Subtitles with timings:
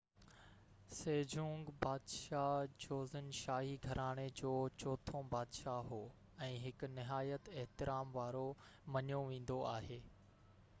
[0.99, 2.53] Sejong بادشاه
[2.85, 6.01] Joseon شاهي گهراڻي جو چوٿون بادشاه هو
[6.49, 8.45] ۽ هڪ نهيات احترام وارو
[8.99, 10.01] مڃيو ويندو آهي